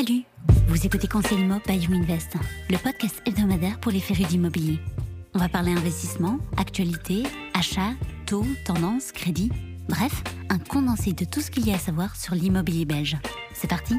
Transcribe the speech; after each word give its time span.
Salut 0.00 0.22
Vous 0.68 0.86
écoutez 0.86 1.06
Conseil 1.08 1.40
Immo 1.40 1.56
by 1.66 1.76
You 1.76 1.92
Invest, 1.92 2.32
le 2.70 2.78
podcast 2.78 3.20
hebdomadaire 3.26 3.78
pour 3.80 3.92
les 3.92 4.00
férus 4.00 4.28
d'immobilier. 4.28 4.78
On 5.34 5.38
va 5.38 5.50
parler 5.50 5.72
investissement, 5.72 6.38
actualité, 6.56 7.24
achat, 7.52 7.92
taux, 8.24 8.46
tendance, 8.64 9.12
crédit, 9.12 9.52
bref, 9.90 10.22
un 10.48 10.58
condensé 10.58 11.12
de 11.12 11.26
tout 11.26 11.42
ce 11.42 11.50
qu'il 11.50 11.66
y 11.66 11.70
a 11.70 11.74
à 11.74 11.78
savoir 11.78 12.16
sur 12.16 12.34
l'immobilier 12.34 12.86
belge. 12.86 13.18
C'est 13.52 13.68
parti 13.68 13.94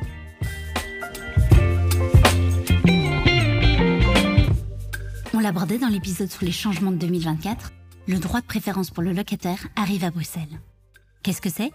On 5.36 5.40
l'abordait 5.40 5.78
dans 5.78 5.88
l'épisode 5.88 6.32
sur 6.32 6.46
les 6.46 6.52
changements 6.52 6.92
de 6.92 6.98
2024, 6.98 7.74
le 8.08 8.18
droit 8.18 8.42
de 8.42 8.48
préférence 8.48 8.90
pour 8.90 9.04
le 9.04 9.14
locataire 9.14 9.68
arrive 9.76 10.04
à 10.04 10.10
Bruxelles. 10.10 10.62
Qu'est-ce 11.22 11.42
que 11.42 11.52
c'est? 11.52 11.72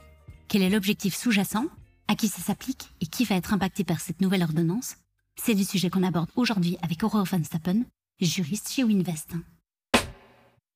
Quel 0.48 0.62
est 0.62 0.70
l'objectif 0.70 1.14
sous-jacent? 1.14 1.66
À 2.08 2.14
qui 2.14 2.28
ça 2.28 2.40
s'applique 2.40 2.88
Et 3.00 3.06
qui 3.06 3.24
va 3.24 3.34
être 3.34 3.52
impacté 3.52 3.82
par 3.82 4.00
cette 4.00 4.20
nouvelle 4.20 4.42
ordonnance 4.42 4.96
C'est 5.34 5.54
le 5.54 5.64
sujet 5.64 5.90
qu'on 5.90 6.04
aborde 6.04 6.30
aujourd'hui 6.36 6.78
avec 6.82 7.02
Aurore 7.02 7.24
Van 7.24 7.42
Stappen, 7.42 7.82
juriste 8.20 8.70
chez 8.70 8.84
Winvest. 8.84 9.32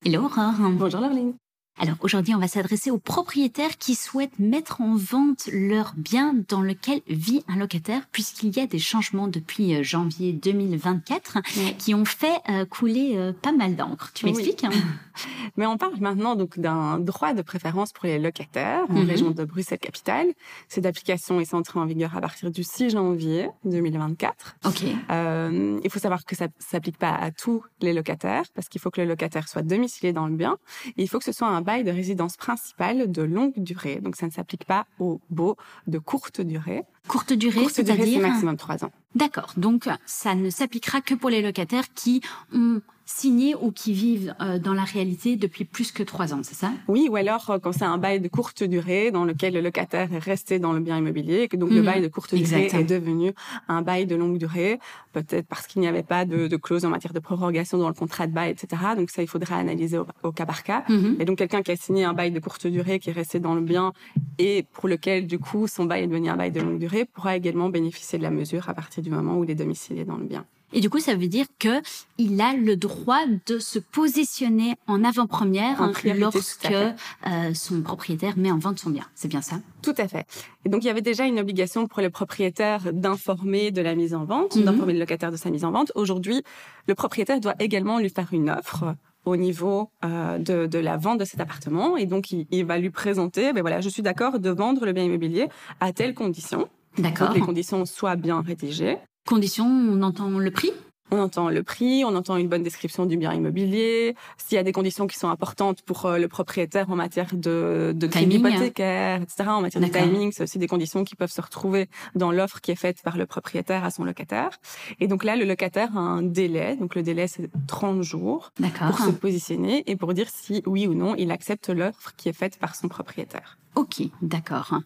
Hello 0.05 0.25
Aurore 0.25 0.53
Bonjour 0.71 0.99
Laureline 0.99 1.33
alors 1.81 1.95
aujourd'hui, 2.01 2.35
on 2.35 2.37
va 2.37 2.47
s'adresser 2.47 2.91
aux 2.91 2.99
propriétaires 2.99 3.75
qui 3.79 3.95
souhaitent 3.95 4.37
mettre 4.37 4.81
en 4.81 4.95
vente 4.95 5.49
leur 5.51 5.93
bien 5.97 6.35
dans 6.47 6.61
lequel 6.61 7.01
vit 7.07 7.43
un 7.47 7.55
locataire, 7.55 8.03
puisqu'il 8.11 8.55
y 8.55 8.59
a 8.59 8.67
des 8.67 8.77
changements 8.77 9.27
depuis 9.27 9.73
euh, 9.73 9.81
janvier 9.81 10.31
2024 10.31 11.39
qui 11.79 11.95
ont 11.95 12.05
fait 12.05 12.39
euh, 12.49 12.65
couler 12.65 13.13
euh, 13.15 13.33
pas 13.33 13.51
mal 13.51 13.75
d'encre. 13.75 14.11
Tu 14.13 14.27
m'expliques 14.27 14.63
hein? 14.63 14.69
Mais 15.57 15.65
on 15.65 15.77
parle 15.77 15.97
maintenant 15.99 16.35
donc 16.35 16.59
d'un 16.59 16.99
droit 16.99 17.33
de 17.33 17.41
préférence 17.41 17.93
pour 17.93 18.05
les 18.05 18.19
locataires 18.19 18.85
en 18.87 19.01
mhm. 19.01 19.09
région 19.09 19.31
de 19.31 19.43
Bruxelles-Capitale. 19.43 20.27
Cette 20.67 20.85
application 20.85 21.39
est 21.39 21.51
entrée 21.55 21.79
en 21.79 21.87
vigueur 21.87 22.15
à 22.15 22.21
partir 22.21 22.51
du 22.51 22.63
6 22.63 22.91
janvier 22.91 23.49
2024. 23.65 24.57
Ok. 24.65 24.83
il 24.83 25.89
faut 25.89 25.99
savoir 25.99 26.25
que 26.25 26.35
ça 26.35 26.47
s'applique 26.59 26.97
pas 26.97 27.11
à 27.15 27.31
tous 27.31 27.63
les 27.81 27.91
locataires 27.91 28.43
parce 28.53 28.69
qu'il 28.69 28.79
faut 28.79 28.91
que 28.91 29.01
le 29.01 29.07
locataire 29.07 29.47
soit 29.47 29.63
domicilié 29.63 30.13
dans 30.13 30.27
le 30.27 30.35
bien 30.35 30.59
et 30.95 31.01
il 31.01 31.09
faut 31.09 31.17
que 31.17 31.25
ce 31.25 31.31
soit 31.31 31.47
un 31.47 31.61
bail 31.71 31.83
de 31.83 31.91
résidence 31.91 32.35
principale 32.35 33.11
de 33.11 33.21
longue 33.21 33.57
durée. 33.57 33.99
Donc, 34.01 34.15
ça 34.15 34.25
ne 34.25 34.31
s'applique 34.31 34.65
pas 34.65 34.85
aux 34.99 35.21
baux 35.29 35.55
de 35.87 35.99
courte 35.99 36.41
durée. 36.41 36.83
Courte 37.07 37.33
durée, 37.33 37.67
c'est-à-dire 37.69 38.05
c'est 38.05 38.29
maximum 38.29 38.57
trois 38.57 38.83
ans. 38.83 38.91
D'accord. 39.15 39.53
Donc, 39.57 39.87
ça 40.05 40.35
ne 40.35 40.49
s'appliquera 40.49 40.99
que 41.01 41.13
pour 41.13 41.29
les 41.29 41.41
locataires 41.41 41.93
qui 41.93 42.21
ont 42.53 42.81
signé 43.11 43.55
ou 43.55 43.71
qui 43.71 43.93
vivent 43.93 44.33
euh, 44.41 44.59
dans 44.59 44.73
la 44.73 44.83
réalité 44.83 45.35
depuis 45.35 45.65
plus 45.65 45.91
que 45.91 46.03
trois 46.03 46.33
ans, 46.33 46.41
c'est 46.43 46.55
ça? 46.55 46.71
Oui, 46.87 47.07
ou 47.09 47.15
alors 47.15 47.49
euh, 47.49 47.59
quand 47.59 47.71
c'est 47.71 47.85
un 47.85 47.97
bail 47.97 48.19
de 48.19 48.27
courte 48.27 48.63
durée 48.63 49.11
dans 49.11 49.25
lequel 49.25 49.53
le 49.53 49.61
locataire 49.61 50.11
est 50.13 50.19
resté 50.19 50.59
dans 50.59 50.73
le 50.73 50.79
bien 50.79 50.97
immobilier, 50.97 51.47
que 51.47 51.57
donc 51.57 51.71
le 51.71 51.79
mhm. 51.79 51.85
bail 51.85 52.01
de 52.01 52.07
courte 52.07 52.33
durée 52.33 52.69
est 52.71 52.83
devenu 52.83 53.33
un 53.67 53.81
bail 53.81 54.05
de 54.05 54.15
longue 54.15 54.37
durée, 54.37 54.79
peut-être 55.13 55.47
parce 55.47 55.67
qu'il 55.67 55.81
n'y 55.81 55.87
avait 55.87 56.03
pas 56.03 56.25
de, 56.25 56.47
de, 56.47 56.57
clause 56.57 56.85
en 56.85 56.89
matière 56.89 57.13
de 57.13 57.19
prorogation 57.19 57.77
dans 57.77 57.87
le 57.87 57.93
contrat 57.93 58.27
de 58.27 58.33
bail, 58.33 58.51
etc. 58.51 58.81
Donc 58.95 59.09
ça, 59.09 59.21
il 59.21 59.27
faudra 59.27 59.57
analyser 59.57 59.97
au, 60.23 60.31
cas 60.31 60.45
par 60.45 60.63
cas. 60.63 60.83
Mhm. 60.87 61.17
Et 61.19 61.25
donc 61.25 61.37
quelqu'un 61.37 61.61
qui 61.61 61.71
a 61.71 61.75
signé 61.75 62.03
un 62.03 62.13
bail 62.13 62.31
de 62.31 62.39
courte 62.39 62.67
durée, 62.67 62.99
qui 62.99 63.09
est 63.09 63.13
resté 63.13 63.39
dans 63.39 63.55
le 63.55 63.61
bien 63.61 63.93
et 64.39 64.65
pour 64.73 64.87
lequel 64.87 65.27
du 65.27 65.37
coup 65.37 65.67
son 65.67 65.85
bail 65.85 66.03
est 66.03 66.07
devenu 66.07 66.29
un 66.29 66.37
bail 66.37 66.51
de 66.51 66.61
longue 66.61 66.79
durée, 66.79 67.05
pourra 67.05 67.35
également 67.35 67.69
bénéficier 67.69 68.17
de 68.17 68.23
la 68.23 68.31
mesure 68.31 68.69
à 68.69 68.73
partir 68.73 69.03
du 69.03 69.09
moment 69.09 69.37
où 69.37 69.43
il 69.43 69.51
est 69.51 69.55
domicilié 69.55 70.05
dans 70.05 70.17
le 70.17 70.25
bien. 70.25 70.45
Et 70.73 70.79
du 70.79 70.89
coup, 70.89 70.99
ça 70.99 71.15
veut 71.15 71.27
dire 71.27 71.45
que 71.59 71.81
il 72.17 72.39
a 72.39 72.53
le 72.53 72.75
droit 72.75 73.23
de 73.45 73.59
se 73.59 73.79
positionner 73.79 74.75
en 74.87 75.03
avant-première 75.03 75.91
lorsque 76.15 76.71
euh, 76.71 77.53
son 77.53 77.81
propriétaire 77.81 78.37
met 78.37 78.51
en 78.51 78.57
vente 78.57 78.79
son 78.79 78.89
bien. 78.89 79.05
C'est 79.15 79.27
bien 79.27 79.41
ça? 79.41 79.57
Tout 79.81 79.95
à 79.97 80.07
fait. 80.07 80.25
Et 80.65 80.69
donc, 80.69 80.83
il 80.83 80.87
y 80.87 80.89
avait 80.89 81.01
déjà 81.01 81.25
une 81.25 81.39
obligation 81.39 81.87
pour 81.87 82.01
le 82.01 82.09
propriétaire 82.09 82.93
d'informer 82.93 83.71
de 83.71 83.81
la 83.81 83.95
mise 83.95 84.13
en 84.13 84.25
vente, 84.25 84.55
mhm. 84.55 84.63
d'informer 84.63 84.93
le 84.93 84.99
locataire 84.99 85.31
de 85.31 85.37
sa 85.37 85.49
mise 85.49 85.65
en 85.65 85.71
vente. 85.71 85.91
Aujourd'hui, 85.95 86.43
le 86.87 86.95
propriétaire 86.95 87.39
doit 87.39 87.55
également 87.59 87.99
lui 87.99 88.09
faire 88.09 88.29
une 88.31 88.49
offre 88.49 88.95
au 89.25 89.35
niveau 89.35 89.89
euh, 90.03 90.37
de, 90.37 90.65
de, 90.65 90.79
la 90.79 90.97
vente 90.97 91.19
de 91.19 91.25
cet 91.25 91.39
appartement 91.39 91.95
et 91.95 92.05
donc 92.05 92.31
il, 92.31 92.47
il 92.49 92.65
va 92.65 92.79
lui 92.79 92.89
présenter 92.89 93.53
ben 93.53 93.61
voilà 93.61 93.79
je 93.79 93.87
suis 93.87 94.01
d'accord 94.01 94.39
de 94.39 94.49
vendre 94.49 94.83
le 94.83 94.93
bien 94.93 95.03
immobilier 95.03 95.47
à 95.79 95.93
telles 95.93 96.15
conditions 96.15 96.67
D'accord. 96.97 97.31
les 97.33 97.39
conditions 97.39 97.85
soient 97.85 98.15
bien 98.15 98.41
rédigées 98.41 98.97
Conditions, 99.25 99.67
on 99.67 100.01
entend 100.01 100.29
le 100.29 100.51
prix 100.51 100.71
on 101.11 101.19
entend 101.19 101.49
le 101.49 101.61
prix, 101.61 102.03
on 102.05 102.15
entend 102.15 102.37
une 102.37 102.47
bonne 102.47 102.63
description 102.63 103.05
du 103.05 103.17
bien 103.17 103.33
immobilier, 103.33 104.15
s'il 104.37 104.55
y 104.55 104.59
a 104.59 104.63
des 104.63 104.71
conditions 104.71 105.07
qui 105.07 105.19
sont 105.19 105.29
importantes 105.29 105.81
pour 105.81 106.05
euh, 106.05 106.17
le 106.17 106.27
propriétaire 106.27 106.89
en 106.89 106.95
matière 106.95 107.27
de, 107.33 107.93
de 107.95 108.07
crédit 108.07 108.37
hypothécaire, 108.37 109.21
etc. 109.21 109.49
En 109.49 109.61
matière 109.61 109.83
de 109.83 109.89
timing, 109.89 110.31
c'est 110.31 110.43
aussi 110.43 110.57
des 110.57 110.67
conditions 110.67 111.03
qui 111.03 111.15
peuvent 111.15 111.31
se 111.31 111.41
retrouver 111.41 111.89
dans 112.15 112.31
l'offre 112.31 112.61
qui 112.61 112.71
est 112.71 112.75
faite 112.75 113.01
par 113.03 113.17
le 113.17 113.25
propriétaire 113.25 113.83
à 113.83 113.91
son 113.91 114.05
locataire. 114.05 114.51
Et 114.99 115.07
donc 115.07 115.23
là, 115.23 115.35
le 115.35 115.43
locataire 115.43 115.95
a 115.97 115.99
un 115.99 116.21
délai, 116.21 116.77
donc 116.77 116.95
le 116.95 117.03
délai 117.03 117.27
c'est 117.27 117.49
30 117.67 118.01
jours 118.01 118.51
pour 118.55 118.97
se 118.99 119.11
positionner 119.11 119.83
et 119.87 119.97
pour 119.97 120.13
dire 120.13 120.27
si 120.29 120.63
oui 120.65 120.87
ou 120.87 120.93
non 120.93 121.15
il 121.17 121.31
accepte 121.31 121.69
l'offre 121.69 122.13
qui 122.15 122.29
est 122.29 122.33
faite 122.33 122.57
par 122.57 122.75
son 122.75 122.87
propriétaire. 122.87 123.57
Ok, 123.75 124.01
d'accord. 124.21 124.79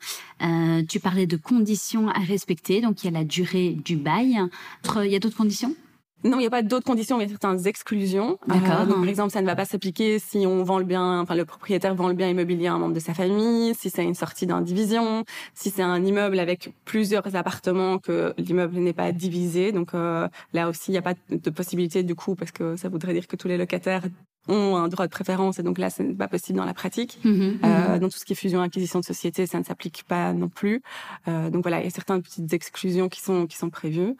Euh, 0.43 0.83
tu 0.87 0.99
parlais 0.99 1.25
de 1.25 1.37
conditions 1.37 2.07
à 2.09 2.19
respecter, 2.19 2.81
donc 2.81 3.03
il 3.03 3.11
y 3.11 3.15
a 3.15 3.19
la 3.19 3.25
durée 3.25 3.71
du 3.71 3.95
bail. 3.95 4.39
Il 4.95 5.11
y 5.11 5.15
a 5.15 5.19
d'autres 5.19 5.37
conditions? 5.37 5.75
Non, 6.25 6.37
il 6.37 6.41
n'y 6.41 6.47
a 6.47 6.49
pas 6.49 6.63
d'autres 6.63 6.85
conditions, 6.85 7.19
mais 7.19 7.27
certaines 7.27 7.67
exclusions. 7.67 8.39
D'accord. 8.47 8.81
Euh, 8.81 8.93
par 8.93 9.07
exemple, 9.07 9.31
ça 9.31 9.41
ne 9.41 9.45
va 9.45 9.55
pas 9.55 9.65
s'appliquer 9.65 10.17
si 10.17 10.45
on 10.47 10.63
vend 10.63 10.79
le 10.79 10.83
bien, 10.83 11.19
enfin 11.19 11.35
le 11.35 11.45
propriétaire 11.45 11.93
vend 11.93 12.07
le 12.07 12.15
bien 12.15 12.27
immobilier 12.27 12.65
à 12.65 12.73
un 12.73 12.79
membre 12.79 12.95
de 12.95 12.99
sa 12.99 13.13
famille, 13.13 13.75
si 13.75 13.91
c'est 13.91 14.03
une 14.03 14.15
sortie 14.15 14.47
d'indivision, 14.47 15.23
si 15.53 15.69
c'est 15.69 15.83
un 15.83 16.03
immeuble 16.03 16.39
avec 16.39 16.73
plusieurs 16.83 17.35
appartements 17.35 17.99
que 17.99 18.33
l'immeuble 18.39 18.79
n'est 18.79 18.93
pas 18.93 19.11
divisé. 19.11 19.71
Donc 19.71 19.93
euh, 19.93 20.27
là 20.53 20.67
aussi, 20.67 20.89
il 20.89 20.93
n'y 20.93 20.97
a 20.97 21.03
pas 21.03 21.13
de 21.29 21.49
possibilité 21.51 22.01
du 22.01 22.15
coup, 22.15 22.33
parce 22.33 22.51
que 22.51 22.75
ça 22.75 22.89
voudrait 22.89 23.13
dire 23.13 23.27
que 23.27 23.35
tous 23.35 23.47
les 23.47 23.57
locataires 23.57 24.03
ont 24.47 24.75
un 24.75 24.87
droit 24.87 25.05
de 25.05 25.11
préférence 25.11 25.59
et 25.59 25.63
donc 25.63 25.77
là, 25.77 25.89
ce 25.89 26.03
n'est 26.03 26.13
pas 26.13 26.27
possible 26.27 26.57
dans 26.57 26.65
la 26.65 26.73
pratique. 26.73 27.19
Mhm, 27.23 27.59
euh, 27.63 27.93
mhm. 27.93 27.99
Dans 27.99 28.09
tout 28.09 28.17
ce 28.17 28.25
qui 28.25 28.33
est 28.33 28.35
fusion 28.35 28.61
acquisition 28.61 28.99
de 28.99 29.05
société, 29.05 29.45
ça 29.45 29.59
ne 29.59 29.63
s'applique 29.63 30.03
pas 30.07 30.33
non 30.33 30.49
plus. 30.49 30.81
Euh, 31.27 31.49
donc 31.49 31.63
voilà, 31.63 31.79
il 31.79 31.85
y 31.85 31.87
a 31.87 31.91
certaines 31.91 32.21
petites 32.21 32.51
exclusions 32.53 33.09
qui 33.09 33.21
sont 33.21 33.47
qui 33.47 33.57
sont 33.57 33.69
prévues. 33.69 34.15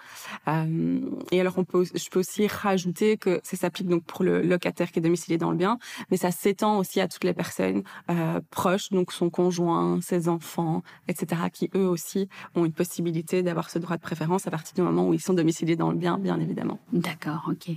Euh, 0.47 1.00
et 1.31 1.40
alors 1.40 1.58
on 1.58 1.63
peut, 1.63 1.84
je 1.84 2.09
peux 2.09 2.19
aussi 2.19 2.47
rajouter 2.47 3.18
que 3.18 3.40
ça 3.44 3.58
s'applique 3.58 3.88
donc 3.88 4.03
pour 4.03 4.24
le 4.24 4.41
locataire 4.41 4.91
qui 4.91 5.00
est 5.00 5.02
domicilié 5.02 5.38
dans 5.38 5.52
le 5.52 5.58
bien, 5.58 5.78
mais 6.12 6.18
ça 6.18 6.31
s'étend 6.31 6.78
aussi 6.78 7.00
à 7.02 7.07
toutes 7.07 7.24
les 7.24 7.34
personnes 7.34 7.84
euh, 8.09 8.42
proches, 8.50 8.90
donc 8.90 9.12
son 9.12 9.30
conjoint, 9.30 10.00
ses 10.02 10.30
enfants, 10.30 10.84
etc., 11.07 11.44
qui 11.52 11.69
eux 11.75 11.88
aussi 11.88 12.30
ont 12.56 12.66
une 12.66 12.74
possibilité 12.74 13.44
d'avoir 13.44 13.69
ce 13.69 13.80
droit 13.80 13.97
de 13.97 14.02
préférence 14.02 14.47
à 14.47 14.52
partir 14.52 14.74
du 14.74 14.81
moment 14.81 15.07
où 15.07 15.13
ils 15.13 15.22
sont 15.22 15.34
domiciliés 15.34 15.75
dans 15.75 15.92
le 15.92 15.97
bien, 15.97 16.18
bien 16.18 16.40
évidemment. 16.40 16.80
D'accord, 16.92 17.50
ok. 17.50 17.75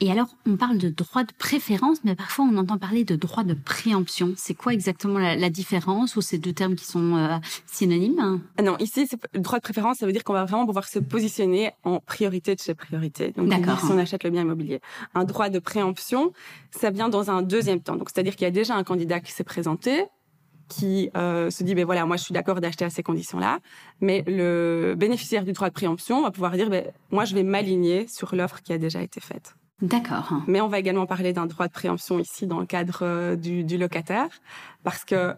Et 0.00 0.12
alors, 0.12 0.28
on 0.46 0.56
parle 0.56 0.78
de 0.78 0.90
droit 0.90 1.24
de 1.24 1.32
préférence, 1.36 1.98
mais 2.04 2.14
parfois 2.14 2.44
on 2.44 2.56
entend 2.56 2.78
parler 2.78 3.04
de 3.04 3.16
droit 3.16 3.42
de 3.42 3.54
préemption. 3.54 4.32
C'est 4.36 4.54
quoi 4.54 4.72
exactement 4.72 5.18
la, 5.18 5.50
différence 5.50 6.14
ou 6.14 6.20
ces 6.20 6.38
deux 6.38 6.52
termes 6.52 6.76
qui 6.76 6.84
sont 6.84 7.16
euh, 7.16 7.36
synonymes? 7.66 8.40
Ah 8.56 8.62
Non, 8.62 8.76
ici, 8.78 9.08
le 9.32 9.40
droit 9.40 9.58
de 9.58 9.62
préférence, 9.62 9.98
ça 9.98 10.06
veut 10.06 10.12
dire 10.12 10.22
qu'on 10.22 10.34
va 10.34 10.44
vraiment 10.44 10.66
pouvoir 10.66 10.86
se 10.86 11.00
positionner 11.00 11.72
en 11.82 11.98
priorité 11.98 12.54
de 12.54 12.60
chez 12.60 12.74
priorité. 12.74 13.32
Donc, 13.32 13.52
si 13.52 13.90
on 13.90 13.98
achète 13.98 14.22
le 14.22 14.30
bien 14.30 14.42
immobilier. 14.42 14.80
Un 15.14 15.24
droit 15.24 15.48
de 15.48 15.58
préemption, 15.58 16.32
ça 16.70 16.90
vient 16.90 17.08
dans 17.08 17.30
un 17.30 17.42
deuxième 17.42 17.80
temps. 17.80 17.96
Donc, 17.96 18.10
c'est-à-dire 18.12 18.36
qu'il 18.36 18.44
y 18.44 18.48
a 18.48 18.52
déjà 18.52 18.74
un 18.74 18.84
candidat 18.84 19.18
qui 19.18 19.32
s'est 19.32 19.44
présenté, 19.44 20.04
qui 20.68 21.10
euh, 21.16 21.50
se 21.50 21.64
dit 21.64 21.74
ben 21.74 21.86
voilà 21.86 22.04
moi 22.04 22.18
je 22.18 22.24
suis 22.24 22.34
d'accord 22.34 22.60
d'acheter 22.60 22.84
à 22.84 22.90
ces 22.90 23.02
conditions-là 23.02 23.60
mais 24.02 24.22
le 24.26 24.94
bénéficiaire 24.98 25.44
du 25.44 25.52
droit 25.52 25.68
de 25.68 25.72
préemption 25.72 26.22
va 26.22 26.30
pouvoir 26.30 26.52
dire 26.52 26.68
ben 26.68 26.92
moi 27.10 27.24
je 27.24 27.34
vais 27.34 27.42
m'aligner 27.42 28.06
sur 28.06 28.34
l'offre 28.34 28.60
qui 28.60 28.74
a 28.74 28.78
déjà 28.78 29.00
été 29.00 29.18
faite 29.18 29.54
D'accord. 29.80 30.32
Mais 30.46 30.60
on 30.60 30.68
va 30.68 30.78
également 30.78 31.06
parler 31.06 31.32
d'un 31.32 31.46
droit 31.46 31.68
de 31.68 31.72
préemption 31.72 32.18
ici 32.18 32.46
dans 32.46 32.58
le 32.58 32.66
cadre 32.66 33.00
euh, 33.02 33.36
du, 33.36 33.62
du 33.62 33.78
locataire, 33.78 34.28
parce 34.82 35.04
que 35.04 35.34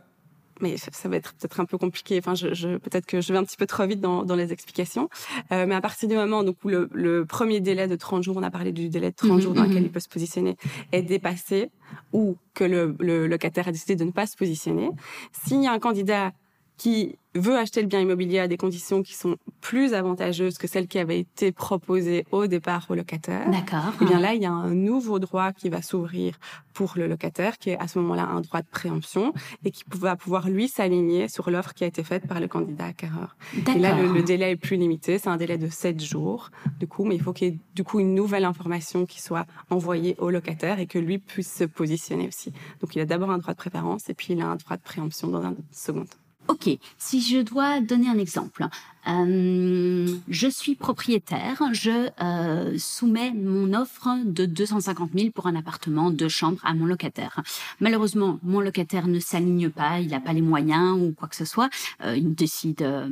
mais 0.60 0.76
ça 0.76 1.08
va 1.08 1.16
être 1.16 1.32
peut-être 1.34 1.60
un 1.60 1.64
peu 1.64 1.78
compliqué. 1.78 2.18
Enfin, 2.18 2.34
je, 2.34 2.52
je 2.54 2.76
peut-être 2.76 3.06
que 3.06 3.20
je 3.20 3.32
vais 3.32 3.38
un 3.38 3.44
petit 3.44 3.56
peu 3.56 3.66
trop 3.66 3.86
vite 3.86 4.00
dans, 4.00 4.24
dans 4.24 4.36
les 4.36 4.52
explications. 4.52 5.08
Euh, 5.52 5.66
mais 5.66 5.74
à 5.74 5.80
partir 5.80 6.08
du 6.08 6.14
moment 6.14 6.42
donc, 6.42 6.56
où 6.64 6.68
le, 6.68 6.88
le, 6.92 7.24
premier 7.24 7.60
délai 7.60 7.88
de 7.88 7.96
30 7.96 8.22
jours, 8.22 8.36
on 8.36 8.42
a 8.42 8.50
parlé 8.50 8.72
du 8.72 8.88
délai 8.88 9.10
de 9.10 9.16
30 9.16 9.30
mhm, 9.30 9.40
jours 9.40 9.54
dans 9.54 9.62
lequel 9.62 9.78
mhm. 9.78 9.84
il 9.86 9.90
peut 9.90 10.00
se 10.00 10.08
positionner, 10.08 10.56
est 10.92 11.02
dépassé, 11.02 11.70
ou 12.12 12.36
que 12.54 12.64
le, 12.64 12.94
le 13.00 13.26
locataire 13.26 13.68
a 13.68 13.72
décidé 13.72 13.96
de 13.96 14.04
ne 14.04 14.10
pas 14.10 14.26
se 14.26 14.36
positionner, 14.36 14.90
s'il 15.32 15.62
y 15.62 15.66
a 15.66 15.72
un 15.72 15.78
candidat 15.78 16.32
qui 16.80 17.18
veut 17.34 17.58
acheter 17.58 17.82
le 17.82 17.88
bien 17.88 18.00
immobilier 18.00 18.38
à 18.38 18.48
des 18.48 18.56
conditions 18.56 19.02
qui 19.02 19.12
sont 19.12 19.36
plus 19.60 19.92
avantageuses 19.92 20.56
que 20.56 20.66
celles 20.66 20.88
qui 20.88 20.98
avaient 20.98 21.20
été 21.20 21.52
proposées 21.52 22.24
au 22.32 22.46
départ 22.46 22.86
au 22.88 22.94
locataire. 22.94 23.50
D'accord. 23.50 23.92
Et 24.00 24.02
eh 24.02 24.04
bien 24.06 24.18
là, 24.18 24.32
il 24.32 24.40
y 24.40 24.46
a 24.46 24.50
un 24.50 24.70
nouveau 24.70 25.18
droit 25.18 25.52
qui 25.52 25.68
va 25.68 25.82
s'ouvrir 25.82 26.38
pour 26.72 26.94
le 26.96 27.06
locataire, 27.06 27.58
qui 27.58 27.68
est 27.68 27.78
à 27.78 27.86
ce 27.86 27.98
moment-là 27.98 28.24
un 28.24 28.40
droit 28.40 28.62
de 28.62 28.66
préemption 28.66 29.34
et 29.62 29.72
qui 29.72 29.84
va 29.90 30.16
pouvoir 30.16 30.48
lui 30.48 30.68
s'aligner 30.68 31.28
sur 31.28 31.50
l'offre 31.50 31.74
qui 31.74 31.84
a 31.84 31.86
été 31.86 32.02
faite 32.02 32.26
par 32.26 32.40
le 32.40 32.48
candidat 32.48 32.86
acquéreur. 32.86 33.36
Et 33.76 33.78
là, 33.78 33.94
le, 34.00 34.22
délai 34.22 34.52
est 34.52 34.56
plus 34.56 34.78
limité, 34.78 35.18
c'est 35.18 35.28
un 35.28 35.36
délai 35.36 35.58
de 35.58 35.68
7 35.68 36.02
jours, 36.02 36.50
du 36.78 36.86
coup, 36.86 37.04
mais 37.04 37.14
il 37.14 37.20
faut 37.20 37.34
qu'il 37.34 37.48
y 37.48 37.50
ait 37.50 37.58
du 37.74 37.84
coup 37.84 38.00
une 38.00 38.14
nouvelle 38.14 38.46
information 38.46 39.04
qui 39.04 39.20
soit 39.20 39.44
envoyée 39.68 40.16
au 40.16 40.30
locataire 40.30 40.80
et 40.80 40.86
que 40.86 40.98
lui 40.98 41.18
puisse 41.18 41.52
se 41.52 41.64
positionner 41.64 42.26
aussi. 42.26 42.54
Donc 42.80 42.96
il 42.96 43.00
a 43.02 43.04
d'abord 43.04 43.30
un 43.30 43.36
droit 43.36 43.52
de 43.52 43.58
préférence 43.58 44.08
et 44.08 44.14
puis 44.14 44.28
il 44.32 44.40
a 44.40 44.46
un 44.46 44.56
droit 44.56 44.78
de 44.78 44.82
préemption 44.82 45.28
dans 45.28 45.44
un 45.44 45.54
second 45.70 46.06
temps. 46.06 46.16
Ok, 46.50 46.68
si 46.98 47.20
je 47.22 47.38
dois 47.42 47.80
donner 47.80 48.08
un 48.08 48.18
exemple, 48.18 48.66
euh, 49.08 50.06
je 50.28 50.48
suis 50.48 50.74
propriétaire, 50.74 51.62
je 51.72 52.08
euh, 52.20 52.76
soumets 52.76 53.30
mon 53.32 53.72
offre 53.72 54.08
de 54.24 54.46
250 54.46 55.10
000 55.16 55.30
pour 55.30 55.46
un 55.46 55.54
appartement 55.54 56.10
de 56.10 56.26
chambre 56.26 56.58
à 56.64 56.74
mon 56.74 56.86
locataire. 56.86 57.40
Malheureusement, 57.78 58.40
mon 58.42 58.58
locataire 58.60 59.06
ne 59.06 59.20
s'aligne 59.20 59.70
pas, 59.70 60.00
il 60.00 60.08
n'a 60.08 60.18
pas 60.18 60.32
les 60.32 60.42
moyens 60.42 60.98
ou 61.00 61.12
quoi 61.12 61.28
que 61.28 61.36
ce 61.36 61.44
soit. 61.44 61.70
Euh, 62.04 62.16
il 62.16 62.34
décide 62.34 62.82
euh, 62.82 63.06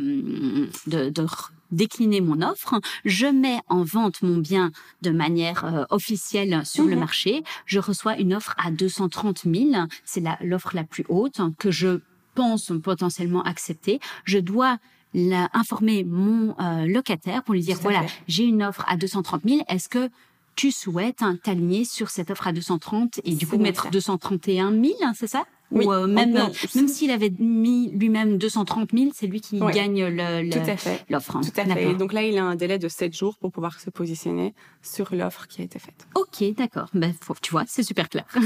de, 0.88 1.10
de 1.10 1.26
décliner 1.70 2.20
mon 2.20 2.42
offre, 2.42 2.80
je 3.04 3.26
mets 3.26 3.60
en 3.68 3.84
vente 3.84 4.22
mon 4.22 4.38
bien 4.38 4.72
de 5.02 5.10
manière 5.10 5.64
euh, 5.64 5.84
officielle 5.90 6.62
sur 6.64 6.84
le 6.86 6.94
Mhm. 6.94 6.98
marché, 6.98 7.44
je 7.66 7.78
reçois 7.78 8.16
une 8.18 8.34
offre 8.34 8.54
à 8.58 8.72
230 8.72 9.42
000, 9.44 9.70
c'est 10.04 10.20
la- 10.20 10.38
l'offre 10.42 10.74
la, 10.74 10.82
plus 10.82 11.04
haute 11.08 11.40
que 11.58 11.70
je 11.70 12.00
pense 12.38 12.72
potentiellement 12.82 13.42
accepter. 13.42 13.98
Je 14.24 14.38
dois 14.38 14.78
la- 15.14 15.48
informer 15.54 16.04
mon 16.04 16.54
euh, 16.60 16.86
locataire 16.86 17.42
pour 17.42 17.54
lui 17.54 17.62
dire, 17.62 17.76
voilà, 17.82 18.02
j'ai 18.28 18.44
une 18.44 18.62
offre 18.62 18.84
à 18.88 18.96
230 18.96 19.42
000, 19.44 19.60
est-ce 19.68 19.88
que 19.88 20.08
tu 20.54 20.70
souhaites 20.72 21.22
hein, 21.22 21.36
t'aligner 21.42 21.84
sur 21.84 22.10
cette 22.10 22.30
offre 22.30 22.46
à 22.48 22.52
230 22.52 23.20
et 23.24 23.34
du 23.34 23.46
coup 23.46 23.58
mettre 23.58 23.84
ça. 23.84 23.90
231 23.90 24.70
000, 24.72 24.84
hein, 25.02 25.12
c'est 25.16 25.26
ça? 25.28 25.44
Oui. 25.70 25.84
Ou 25.84 25.92
euh, 25.92 26.06
même, 26.06 26.32
Non, 26.32 26.50
même 26.74 26.88
s'il 26.88 27.10
avait 27.10 27.30
mis 27.38 27.90
lui-même 27.92 28.38
230 28.38 28.88
000, 28.94 29.10
c'est 29.14 29.26
lui 29.26 29.40
qui 29.42 29.58
gagne 29.60 30.02
le- 30.06 30.42
le- 30.42 30.50
Tout 30.50 30.58
à 30.60 30.76
fait. 30.78 31.04
l'offre. 31.10 31.36
hein. 31.36 31.40
Tout 31.42 31.60
à 31.60 31.64
fait. 31.66 31.90
Et 31.90 31.94
donc 31.94 32.14
là, 32.14 32.22
il 32.22 32.38
a 32.38 32.44
un 32.44 32.56
délai 32.56 32.78
de 32.78 32.88
7 32.88 33.14
jours 33.14 33.36
pour 33.36 33.52
pouvoir 33.52 33.78
se 33.78 33.90
positionner 33.90 34.54
sur 34.82 35.14
l'offre 35.14 35.46
qui 35.46 35.60
a 35.60 35.64
été 35.64 35.78
faite. 35.78 36.06
Ok, 36.14 36.42
d'accord. 36.56 36.88
Ben, 36.94 37.12
faut- 37.20 37.34
tu 37.42 37.50
vois, 37.50 37.64
c'est 37.66 37.82
super 37.82 38.08
clair. 38.08 38.24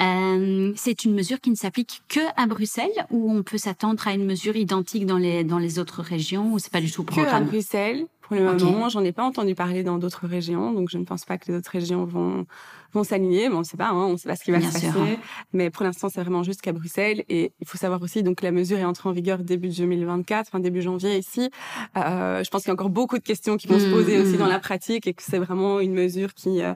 Euh, 0.00 0.72
c'est 0.76 1.04
une 1.04 1.14
mesure 1.14 1.40
qui 1.40 1.50
ne 1.50 1.54
s'applique 1.56 2.02
que 2.08 2.20
à 2.36 2.46
Bruxelles 2.46 2.88
ou 3.10 3.30
on 3.32 3.42
peut 3.42 3.58
s'attendre 3.58 4.06
à 4.06 4.12
une 4.12 4.24
mesure 4.24 4.56
identique 4.56 5.06
dans 5.06 5.18
les 5.18 5.44
dans 5.44 5.58
les 5.58 5.78
autres 5.78 6.02
régions 6.02 6.52
ou 6.52 6.58
c'est 6.58 6.72
pas 6.72 6.80
du 6.80 6.90
tout 6.90 7.02
au 7.02 7.04
Que 7.04 7.12
à 7.12 7.14
programme? 7.24 7.46
Bruxelles, 7.46 8.06
pour 8.36 8.66
le 8.66 8.72
moment, 8.72 8.88
j'en 8.88 9.04
ai 9.04 9.12
pas 9.12 9.24
entendu 9.24 9.54
parler 9.54 9.82
dans 9.82 9.98
d'autres 9.98 10.26
régions, 10.26 10.72
donc 10.72 10.88
je 10.90 10.98
ne 10.98 11.04
pense 11.04 11.24
pas 11.24 11.38
que 11.38 11.50
les 11.50 11.58
autres 11.58 11.70
régions 11.70 12.04
vont 12.04 12.46
vont 12.92 13.04
s'aligner, 13.04 13.48
mais 13.48 13.54
on 13.54 13.60
ne 13.60 13.64
sait 13.64 13.76
pas, 13.76 13.90
hein, 13.90 13.94
on 14.06 14.12
ne 14.12 14.16
sait 14.16 14.28
pas 14.28 14.34
ce 14.34 14.42
qui 14.42 14.50
va 14.50 14.58
Bien 14.58 14.68
se 14.70 14.80
sûr. 14.80 14.92
passer. 14.92 15.18
Mais 15.52 15.70
pour 15.70 15.84
l'instant, 15.84 16.08
c'est 16.08 16.20
vraiment 16.20 16.42
juste 16.42 16.60
qu'à 16.60 16.72
Bruxelles. 16.72 17.22
Et 17.28 17.52
il 17.60 17.66
faut 17.68 17.78
savoir 17.78 18.02
aussi, 18.02 18.24
donc 18.24 18.42
la 18.42 18.50
mesure 18.50 18.78
est 18.78 18.84
entrée 18.84 19.08
en 19.08 19.12
vigueur 19.12 19.38
début 19.38 19.68
2024, 19.68 20.48
enfin 20.48 20.58
début 20.58 20.82
janvier 20.82 21.16
ici. 21.16 21.50
Euh, 21.96 22.42
je 22.42 22.50
pense 22.50 22.62
qu'il 22.62 22.68
y 22.68 22.70
a 22.70 22.74
encore 22.74 22.90
beaucoup 22.90 23.16
de 23.18 23.22
questions 23.22 23.56
qui 23.56 23.68
vont 23.68 23.78
se 23.78 23.88
poser 23.90 24.18
aussi 24.18 24.34
mm. 24.34 24.38
dans 24.38 24.48
la 24.48 24.58
pratique 24.58 25.06
et 25.06 25.14
que 25.14 25.22
c'est 25.22 25.38
vraiment 25.38 25.78
une 25.78 25.94
mesure 25.94 26.34
qui 26.34 26.62
euh, 26.62 26.74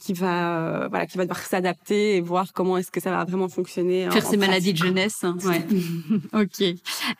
qui 0.00 0.14
va 0.14 0.56
euh, 0.84 0.88
voilà 0.88 1.06
qui 1.06 1.18
va 1.18 1.24
devoir 1.24 1.40
s'adapter 1.40 2.16
et 2.16 2.20
voir 2.22 2.54
comment 2.54 2.78
est-ce 2.78 2.90
que 2.90 3.00
ça 3.00 3.10
va 3.10 3.22
vraiment 3.24 3.48
fonctionner. 3.50 4.08
Faire 4.10 4.24
ses 4.24 4.38
maladies 4.38 4.72
de 4.72 4.78
jeunesse. 4.78 5.24
hein. 5.24 5.36
Ouais. 5.44 5.62
ok. 6.42 6.74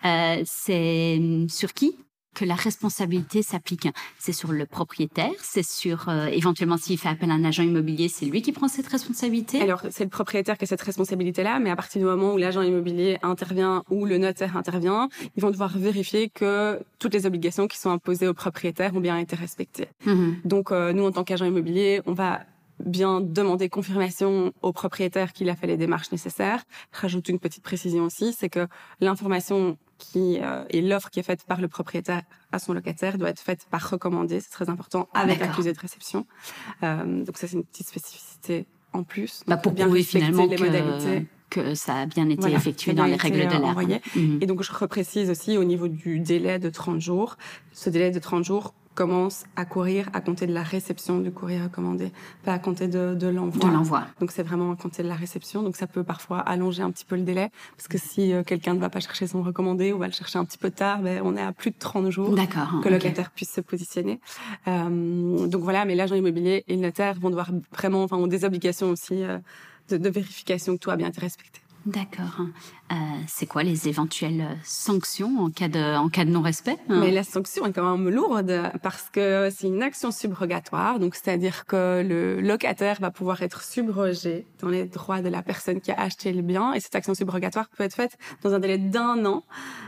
Euh, 0.07 0.43
c'est 0.47 1.21
sur 1.49 1.75
qui? 1.75 1.95
Que 2.35 2.45
la 2.45 2.55
responsabilité 2.55 3.43
s'applique 3.43 3.89
C'est 4.19 4.33
sur 4.33 4.53
le 4.53 4.67
propriétaire 4.67 5.33
C'est 5.41 5.65
sur 5.65 6.09
euh, 6.09 6.27
éventuellement 6.27 6.77
s'il 6.77 6.99
fait 6.99 7.09
appel 7.09 7.31
à 7.31 7.35
un 7.35 7.45
agent 7.45 7.63
immobilier, 7.63 8.09
c'est 8.09 8.27
lui 8.27 8.43
qui 8.43 8.53
prend 8.53 8.69
cette 8.69 8.87
responsabilité 8.87 9.61
Alors, 9.61 9.83
c'est 9.91 10.05
le 10.05 10.11
propriétaire 10.11 10.57
qui 10.57 10.65
a 10.65 10.67
cette 10.67 10.83
responsabilité-là, 10.83 11.59
mais 11.59 11.71
à 11.71 11.77
partir 11.77 12.01
du 12.01 12.07
moment 12.07 12.35
où 12.35 12.37
l'agent 12.37 12.63
immobilier 12.63 13.19
intervient 13.23 13.83
ou 13.91 14.07
le 14.07 14.19
notaire 14.19 14.57
intervient, 14.57 15.09
ils 15.37 15.43
vont 15.43 15.51
devoir 15.51 15.77
vérifier 15.77 16.29
que 16.29 16.81
toutes 16.99 17.15
les 17.15 17.27
obligations 17.27 17.67
qui 17.67 17.79
sont 17.79 17.91
imposées 17.91 18.29
au 18.29 18.35
propriétaire 18.35 18.95
ont 18.95 19.01
bien 19.01 19.19
été 19.19 19.37
respectées. 19.37 19.89
Mhm. 20.07 20.37
Donc, 20.45 20.73
euh, 20.73 20.93
nous, 20.93 21.05
en 21.05 21.13
tant 21.13 21.25
qu'agent 21.25 21.45
immobilier, 21.45 22.01
on 22.07 22.13
va 22.13 22.41
bien 22.85 23.21
demander 23.21 23.69
confirmation 23.69 24.53
au 24.63 24.73
propriétaire 24.73 25.33
qu'il 25.33 25.51
a 25.51 25.57
fait 25.57 25.67
les 25.67 25.77
démarches 25.77 26.13
nécessaires. 26.13 26.65
Rajoute 26.93 27.29
une 27.29 27.39
petite 27.39 27.63
précision 27.63 28.05
aussi, 28.05 28.33
c'est 28.33 28.49
que 28.49 28.67
l'information 29.01 29.77
qui 30.01 30.41
euh, 30.43 30.65
et 30.71 30.81
l'offre 30.81 31.11
qui 31.11 31.21
est 31.21 31.23
faite 31.25 31.45
par 31.45 31.61
le 31.61 31.69
propriétaire 31.69 32.23
à 32.51 32.59
son 32.59 32.73
locataire 32.73 33.19
doit 33.19 33.29
être 33.29 33.41
faite 33.41 33.67
par 33.71 33.89
recommandé, 33.89 34.41
c'est 34.41 34.51
très 34.51 34.69
important, 34.69 35.09
avec 35.15 35.41
accusé 35.43 35.73
de 35.73 35.79
réception. 35.79 36.27
Euh, 36.83 37.25
donc 37.25 37.37
ça, 37.37 37.47
c'est 37.47 37.57
une 37.57 37.65
petite 37.65 37.89
spécificité 37.89 38.67
en 38.93 39.05
plus. 39.05 39.43
Bah, 39.47 39.57
pour 39.57 39.73
bien 39.73 39.85
prouver 39.85 40.03
finalement 40.03 40.47
les 40.47 40.57
que, 40.57 40.65
modalités. 40.65 41.27
que 41.51 41.75
ça 41.75 41.95
a 41.97 42.07
bien 42.07 42.29
été 42.29 42.41
Voilà, 42.41 42.57
effectué 42.57 42.93
dans 42.93 43.05
les 43.05 43.17
règles 43.17 43.47
de 43.47 43.59
l'art. 43.63 43.79
Mhm. 44.17 44.39
Et 44.41 44.47
donc, 44.47 44.63
je 44.63 44.73
reprécise 44.73 45.31
aussi 45.31 45.57
au 45.57 45.65
niveau 45.65 45.87
du 45.87 46.19
délai 46.19 46.59
de 46.59 46.71
30 46.71 47.01
jours. 47.01 47.37
Ce 47.73 47.91
délai 47.91 48.11
de 48.11 48.19
30 48.19 48.45
jours 48.45 48.75
commence 48.95 49.45
à 49.57 49.65
courir 49.65 50.11
à 50.13 50.21
compter 50.21 50.47
de 50.47 50.53
la 50.53 50.63
réception 50.63 51.19
du 51.19 51.31
courrier 51.31 51.63
recommandé, 51.63 52.13
pas 52.45 52.53
à 52.53 52.59
compter 52.59 52.89
de, 52.89 53.15
de 53.15 53.29
l'envoi. 53.29 53.69
De 53.69 53.73
l'envoi. 53.73 54.05
Donc, 54.21 54.31
c'est 54.33 54.43
vraiment 54.43 54.73
à 54.73 54.77
compter 54.77 55.03
de 55.03 55.09
la 55.09 55.15
réception. 55.15 55.63
Donc, 55.63 55.77
ça 55.77 55.87
peut 55.87 56.05
parfois 56.05 56.41
allonger 56.41 56.83
un 56.83 56.91
petit 56.91 57.05
peu 57.05 57.17
le 57.17 57.23
délai. 57.23 57.51
Parce 57.77 57.89
que 57.89 57.99
si 57.99 58.33
euh, 58.33 58.43
quelqu'un 58.43 58.75
ne 58.75 58.81
va 58.81 58.91
pas 58.91 59.01
chercher 59.01 59.27
son 59.27 59.43
recommandé 59.43 59.93
ou 59.93 59.99
va 59.99 60.07
le 60.07 60.13
chercher 60.13 60.39
un 60.39 60.45
petit 60.45 60.59
peu 60.59 60.71
tard, 60.71 61.03
ben, 61.03 61.23
on 61.25 61.37
est 61.37 61.43
à 61.43 61.53
plus 61.53 61.71
de 61.71 61.77
30 61.79 62.11
jours 62.11 62.35
D'accord. 62.35 62.81
que 62.83 62.89
le 62.89 62.97
locataire 62.97 63.31
puisse 63.31 63.53
se 63.53 63.61
positionner. 63.61 64.21
Euh, 64.67 65.47
donc 65.47 65.63
voilà, 65.63 65.85
mais 65.85 65.95
l'agent 65.95 66.15
immobilier 66.15 66.65
et 66.69 66.75
le 66.75 66.83
notaire 66.83 67.19
vont 67.19 67.31
devoir 67.31 67.51
vraiment, 67.73 68.03
enfin, 68.03 68.17
ont 68.17 68.27
des 68.27 68.45
obligations 68.45 68.91
aussi 68.91 69.23
euh, 69.23 69.39
de, 69.89 69.97
de 69.97 70.09
vérification 70.11 70.75
que 70.75 70.81
tout 70.81 70.91
a 70.91 70.97
bien 70.97 71.09
été 71.09 71.21
respecté. 71.21 71.61
D'accord. 71.87 72.45
Euh, 72.91 72.95
c'est 73.29 73.47
quoi 73.47 73.63
les 73.63 73.87
éventuelles 73.87 74.45
sanctions 74.65 75.39
en 75.41 75.51
cas 75.51 75.69
de, 75.69 75.97
en 75.97 76.09
cas 76.09 76.25
de 76.25 76.31
non-respect 76.31 76.77
hein? 76.89 76.99
Mais 77.01 77.13
la 77.13 77.23
sanction 77.23 77.65
est 77.67 77.73
quand 77.73 77.97
même 77.97 78.09
lourde 78.09 78.53
parce 78.83 79.09
que 79.13 79.49
c'est 79.55 79.69
une 79.69 79.81
action 79.83 80.11
subrogatoire, 80.11 80.99
donc 80.99 81.15
c'est-à-dire 81.15 81.67
que 81.67 82.03
le 82.03 82.41
locataire 82.41 82.97
va 83.01 83.13
pouvoir 83.13 83.43
être 83.43 83.63
subrogé 83.63 84.45
dans 84.61 84.69
les 84.71 84.87
droits 84.87 85.23
de 85.23 85.29
la 85.29 85.43
personne 85.43 85.81
qui 85.81 85.93
a 85.93 86.01
acheté 86.01 86.33
le 86.33 86.43
bien 86.43 86.73
et 86.73 86.81
cette 86.81 86.97
action 86.97 87.15
subrogatoire 87.15 87.69
peut 87.77 87.85
être 87.85 87.95
faite 87.95 88.19
dans 88.43 88.55
un 88.55 88.59
délai 88.59 88.79
d'un 88.79 89.25
an 89.25 89.45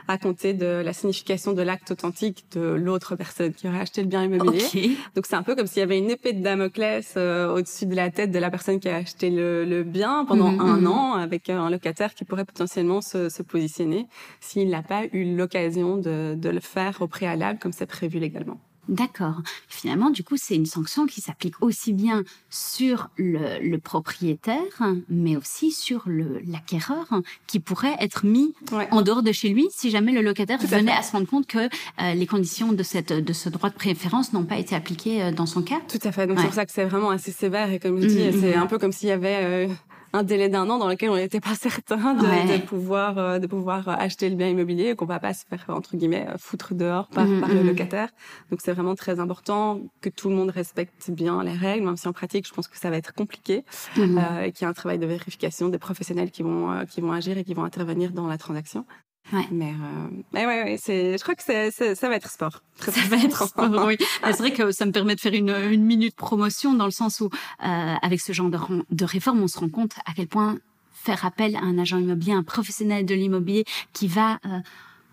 à 0.07 0.17
compter 0.17 0.55
de 0.55 0.67
la 0.67 0.93
signification 0.93 1.55
de 1.55 1.63
l'acte 1.63 1.91
authentique 1.91 2.45
de 2.53 2.61
l'autre 2.61 3.17
personne 3.17 3.53
qui 3.53 3.67
aurait 3.67 3.81
acheté 3.81 4.03
le 4.03 4.09
bien 4.09 4.23
immobilier. 4.23 4.97
Donc 5.17 5.27
c'est 5.27 5.35
un 5.37 5.43
peu 5.43 5.57
comme 5.57 5.67
s'il 5.67 5.81
y 5.81 5.83
avait 5.83 5.99
une 5.99 6.11
épée 6.11 6.35
de 6.35 6.43
Damoclès 6.43 7.15
euh, 7.17 7.53
au-dessus 7.53 7.87
de 7.87 7.97
la 7.97 8.11
tête 8.11 8.31
de 8.31 8.39
la 8.39 8.51
personne 8.51 8.79
qui 8.79 8.89
a 8.89 8.97
acheté 8.97 9.31
le, 9.31 9.65
le 9.65 9.83
bien 9.83 10.25
pendant 10.25 10.53
Mhm, 10.53 10.61
un 10.61 10.87
an 10.87 11.13
avec 11.15 11.49
un 11.51 11.71
locataire 11.71 12.15
qui 12.15 12.25
pourrait 12.25 12.45
potentiellement 12.45 12.92
se, 13.01 13.29
se 13.29 13.43
positionner 13.43 14.07
s'il 14.41 14.69
n'a 14.71 14.83
pas 14.83 15.05
eu 15.13 15.35
l'occasion 15.37 15.97
de, 15.97 16.35
de 16.37 16.49
le 16.51 16.61
faire 16.61 17.01
au 17.01 17.07
préalable 17.07 17.59
comme 17.61 17.73
c'est 17.73 17.87
prévu 17.87 18.19
légalement. 18.19 18.61
D'accord. 18.89 19.37
Finalement, 19.69 20.11
du 20.11 20.25
coup, 20.25 20.37
c'est 20.37 20.57
une 20.57 20.67
sanction 20.67 21.07
qui 21.07 21.21
s'applique 21.21 21.63
aussi 21.63 21.93
bien 21.93 22.25
sur 22.51 23.11
le, 23.17 23.61
le 23.63 23.79
propriétaire, 23.79 24.83
mais 25.09 25.37
aussi 25.37 25.71
sur 25.71 26.03
l'acquéreur, 26.09 27.07
qui 27.47 27.61
pourrait 27.61 27.95
être 28.01 28.27
mis 28.27 28.53
Ouais. 28.73 28.89
en 28.91 29.03
dehors 29.03 29.23
de 29.23 29.31
chez 29.31 29.51
lui 29.51 29.69
si 29.71 29.91
jamais 29.91 30.11
le 30.11 30.21
locataire 30.21 30.59
Tout 30.59 30.67
venait 30.67 30.91
à 30.93 31.03
se 31.03 31.13
rendre 31.13 31.29
compte 31.29 31.47
que 31.47 31.59
euh, 31.59 32.15
les 32.15 32.27
conditions 32.27 32.73
de 32.73 32.83
cette 32.83 33.13
de 33.13 33.33
ce 33.33 33.49
droit 33.49 33.71
de 33.71 33.75
préférence 33.77 34.33
n'ont 34.33 34.45
pas 34.45 34.59
été 34.59 34.75
appliquées 34.75 35.23
euh, 35.23 35.31
dans 35.33 35.47
son 35.47 35.63
cas. 35.63 35.81
Tout 35.89 35.99
à 36.03 36.11
fait. 36.11 36.27
Donc 36.27 36.37
Ouais. 36.39 36.43
c'est 36.43 36.49
pour 36.49 36.55
ça 36.57 36.67
que 36.67 36.73
c'est 36.73 36.85
vraiment 36.85 37.11
assez 37.11 37.31
sévère 37.31 37.71
et 37.71 37.79
comme 37.79 38.01
je 38.01 38.07
dis, 38.09 38.19
Mhm, 38.19 38.41
c'est 38.41 38.57
mhm. 38.57 38.63
un 38.63 38.67
peu 38.67 38.79
comme 38.79 38.93
s'il 38.93 39.09
y 39.09 39.13
avait 39.13 39.69
euh, 39.69 39.69
un 40.15 40.23
délai 40.23 40.49
d'un 40.49 40.69
an 40.71 40.79
dans 40.79 40.89
lequel 40.89 41.11
on 41.11 41.17
n'était 41.17 41.41
pas 41.41 41.55
certain 41.55 42.15
de, 42.15 42.27
Ouais. 42.27 42.59
de 42.59 42.63
pouvoir 42.65 43.19
euh, 43.19 43.39
de 43.39 43.47
pouvoir 43.47 43.89
euh, 43.89 43.95
acheter 43.99 44.29
le 44.29 44.37
bien 44.37 44.49
immobilier 44.49 44.91
et 44.91 44.95
qu'on 44.97 45.07
va 45.07 45.19
pas 45.21 45.35
se 45.35 45.45
faire 45.47 45.65
entre 45.69 45.97
guillemets 45.97 46.27
euh, 46.29 46.37
foutre 46.39 46.75
dehors 46.75 47.09
par, 47.09 47.27
Mhm, 47.27 47.41
par 47.41 47.49
le 47.51 47.61
mhm. 47.61 47.67
locataire. 47.69 48.09
Donc 48.51 48.61
c'est 48.63 48.73
vraiment 48.73 48.95
très 48.95 49.21
important 49.21 49.81
que 50.01 50.09
tout 50.09 50.29
le 50.29 50.35
monde 50.35 50.51
respecte 50.51 51.11
bien 51.11 51.43
les 51.43 51.53
règles, 51.53 51.85
même 51.87 51.97
si 51.97 52.07
en 52.09 52.13
pratique 52.13 52.47
je 52.47 52.53
pense 52.53 52.69
que 52.69 52.79
ça 52.79 52.91
va 52.91 52.97
être 52.97 53.15
compliqué 53.15 53.65
euh, 53.99 54.43
et 54.43 54.53
qu'il 54.53 54.65
y 54.65 54.67
a 54.67 54.69
un 54.69 54.73
travail 54.75 54.99
de 54.99 55.07
vérification 55.07 55.69
des 55.69 55.79
professionnels 55.79 56.31
qui 56.31 56.43
vont 56.43 56.71
euh, 56.73 56.85
qui 56.85 57.01
vont 57.01 57.13
agir 57.13 57.39
et 57.39 57.45
qui 57.45 57.55
vont 57.55 57.65
intervenir 57.65 58.13
dans 58.13 58.27
la 58.27 58.39
transaction. 58.39 58.85
Ouais. 59.33 59.47
Mais, 59.51 59.71
euh, 59.71 60.09
mais 60.33 60.47
ouais, 60.47 60.63
ouais, 60.65 60.77
c'est, 60.81 61.17
je 61.17 61.23
crois 61.23 61.35
que 61.35 61.43
c'est, 61.43 61.71
c'est- 61.71 61.95
ça 61.95 62.09
va 62.09 62.17
être 62.17 62.31
sport. 62.31 62.63
Très, 62.77 62.93
Ça 62.93 63.01
va 63.03 63.17
être 63.17 63.47
sport. 63.47 63.85
oui. 63.87 63.97
C'est 64.25 64.39
vrai 64.39 64.53
que 64.53 64.73
ça 64.73 64.85
me 64.85 64.93
permet 64.93 65.15
de 65.15 65.21
faire 65.21 65.33
une, 65.35 65.51
une 65.51 65.85
minute 65.85 66.15
promotion 66.17 66.75
dans 66.75 66.85
le 66.87 66.91
sens 66.91 67.21
où, 67.21 67.27
euh, 67.27 67.95
avec 68.03 68.21
ce 68.21 68.33
genre 68.33 68.51
de, 68.51 68.59
de 68.91 69.05
réforme, 69.05 69.41
on 69.41 69.49
se 69.49 69.59
rend 69.59 69.69
compte 69.69 69.93
à 70.07 70.13
quel 70.15 70.27
point 70.29 70.59
faire 70.93 71.25
appel 71.25 71.57
à 71.57 71.61
un 71.61 71.79
agent 71.79 71.99
immobilier, 71.99 72.33
un 72.33 72.43
professionnel 72.43 73.07
de 73.07 73.15
l'immobilier 73.15 73.65
qui 73.93 74.07
va 74.09 74.39
euh, 74.47 74.59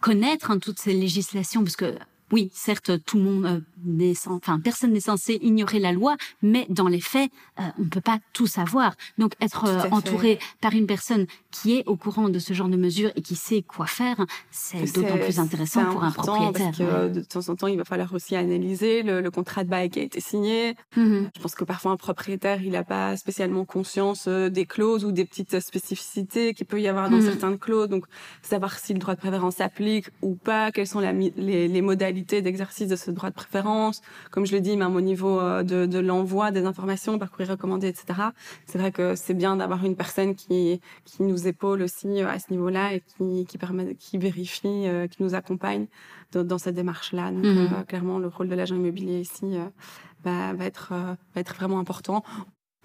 connaître 0.01 0.51
hein, 0.51 0.59
toutes 0.59 0.79
ces 0.79 0.93
législations, 0.93 1.63
parce 1.63 1.75
que 1.75 1.95
oui, 2.31 2.50
certes, 2.53 2.91
tout 3.05 3.17
le 3.17 3.24
monde 3.24 3.45
euh, 3.45 3.59
n'est 3.86 4.13
enfin 4.27 4.59
personne 4.59 4.91
n'est 4.93 5.00
censé 5.00 5.39
ignorer 5.41 5.79
la 5.79 5.91
loi, 5.91 6.15
mais 6.41 6.65
dans 6.69 6.88
les 6.88 7.01
faits, 7.01 7.31
euh, 7.59 7.63
on 7.77 7.83
ne 7.83 7.89
peut 7.89 8.01
pas 8.01 8.19
tout 8.33 8.48
savoir. 8.48 8.93
Donc 9.17 9.33
être 9.41 9.65
euh, 9.65 9.79
fait. 9.81 9.93
entouré 9.93 10.39
par 10.62 10.74
une 10.74 10.86
personne 10.88 11.25
qui 11.51 11.77
est 11.77 11.83
au 11.88 11.95
courant 11.95 12.29
de 12.29 12.39
ce 12.39 12.53
genre 12.53 12.67
de 12.69 12.77
mesures 12.77 13.12
et 13.15 13.21
qui 13.21 13.36
sait 13.36 13.62
quoi 13.62 13.86
faire, 13.88 14.17
c'est 14.51 14.93
d'autant 14.93 15.17
plus 15.17 15.39
intéressant 15.39 15.86
pour 15.91 16.03
un 16.03 16.12
propriétaire. 16.12 16.65
Parce 16.67 16.77
que 16.77 16.83
euh, 16.83 17.09
de 17.09 17.21
temps 17.21 17.48
en 17.50 17.55
temps, 17.55 17.67
il 17.67 17.77
va 17.77 17.86
falloir 17.86 18.13
aussi 18.13 18.36
analyser 18.36 19.01
le, 19.03 19.21
le 19.21 19.31
contrat 19.31 19.63
de 19.63 19.69
bail 19.69 19.89
qui 19.89 20.00
a 20.00 20.03
été 20.03 20.19
signé. 20.19 20.75
Mhm. 20.95 21.29
Je 21.36 21.41
pense 21.41 21.55
que 21.55 21.63
parfois 21.63 21.91
un 21.91 21.98
propriétaire, 21.98 22.62
il 22.62 22.71
n'a 22.71 22.83
pas 22.83 23.17
spécialement 23.17 23.65
conscience 23.65 24.25
euh, 24.27 24.50
des 24.50 24.65
clauses 24.65 25.05
ou 25.05 25.12
des 25.12 25.25
petites 25.25 25.59
spécificités 25.59 26.53
qu'il 26.53 26.65
peut 26.65 26.79
y 26.81 26.88
avoir 26.88 27.09
dans 27.09 27.17
Mhm. 27.17 27.25
certaines 27.25 27.57
clauses. 27.59 27.89
Donc, 27.89 28.05
savoir 28.41 28.77
si 28.77 28.93
le 28.93 29.00
droit 29.00 29.15
de 29.15 29.19
préférence 29.19 29.55
s'applique 29.55 30.05
ou 30.21 30.36
pas, 30.36 30.71
quelles 30.71 30.88
sont 30.88 31.00
la 31.00 31.12
les, 31.13 31.67
les 31.67 31.81
modalités 31.81 32.18
d'exercice 32.23 32.88
de 32.88 32.95
ce 32.95 33.11
droit 33.11 33.29
de 33.29 33.35
préférence. 33.35 34.01
comme 34.31 34.45
je 34.45 34.53
le 34.53 34.61
dis, 34.61 34.77
même 34.77 34.95
au 34.95 35.01
niveau 35.01 35.39
euh, 35.39 35.63
de, 35.63 35.85
de 35.85 35.99
l'envoi 35.99 36.51
des 36.51 36.65
informations 36.65 37.17
par 37.19 37.31
courrier 37.31 37.51
recommandé, 37.51 37.88
etc. 37.88 38.19
C'est 38.65 38.77
vrai 38.77 38.91
que 38.91 39.15
c'est 39.15 39.33
bien 39.33 39.55
d'avoir 39.55 39.83
une 39.85 39.95
personne 39.95 40.35
qui 40.35 40.81
qui 41.05 41.23
nous 41.23 41.47
épaule 41.47 41.81
aussi 41.81 42.21
à 42.21 42.39
ce 42.39 42.51
niveau-là 42.51 42.93
et 42.93 43.01
qui 43.01 43.45
qui 43.45 43.57
permet, 43.57 43.95
qui 43.95 44.17
vérifie, 44.17 44.85
qui 45.11 45.23
nous 45.23 45.35
accompagne 45.35 45.88
dans, 46.31 46.43
dans 46.43 46.57
cette 46.57 46.75
démarche-là. 46.75 47.31
Donc 47.31 47.45
mmh. 47.45 47.85
clairement, 47.88 48.19
le 48.19 48.27
rôle 48.27 48.49
de 48.49 48.55
l'agent 48.55 48.75
immobilier 48.75 49.19
ici 49.19 49.57
va, 50.23 50.53
va 50.53 50.65
être 50.65 50.89
va 50.91 51.41
être 51.41 51.55
vraiment 51.55 51.79
important. 51.79 52.23